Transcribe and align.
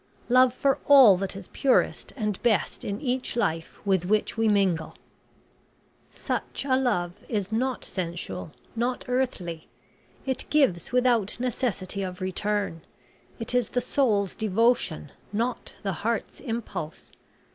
Love 0.29 0.51
for 0.51 0.79
all 0.87 1.15
that 1.15 1.35
is 1.35 1.47
purest 1.49 2.11
and 2.15 2.41
best 2.41 2.83
in 2.83 2.99
each 3.01 3.35
life 3.35 3.77
with 3.85 4.03
which 4.05 4.35
we 4.35 4.47
mingle. 4.47 4.95
Such 6.09 6.65
a 6.65 6.75
love 6.75 7.13
is 7.29 7.51
not 7.51 7.85
sensual 7.85 8.51
not 8.75 9.05
earthly. 9.07 9.67
It 10.25 10.49
gives 10.49 10.91
without 10.91 11.39
necessity 11.39 12.01
of 12.01 12.19
return; 12.19 12.81
it 13.37 13.53
is 13.53 13.69
the 13.69 13.79
soul's 13.79 14.33
devotion, 14.33 15.11
not 15.31 15.75
the 15.83 15.93
heart's 16.01 16.39
impulse. 16.39 17.11